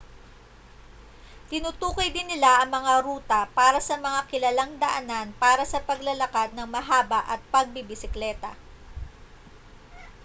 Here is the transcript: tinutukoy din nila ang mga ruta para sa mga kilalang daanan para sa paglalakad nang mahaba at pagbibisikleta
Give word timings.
tinutukoy 1.53 2.07
din 2.11 2.25
nila 2.31 2.53
ang 2.57 2.69
mga 2.77 2.93
ruta 3.05 3.41
para 3.57 3.77
sa 3.87 3.95
mga 4.05 4.19
kilalang 4.33 4.73
daanan 4.83 5.27
para 5.43 5.61
sa 5.71 5.77
paglalakad 5.87 6.49
nang 6.57 6.69
mahaba 6.75 7.19
at 7.33 7.37
pagbibisikleta 7.53 8.51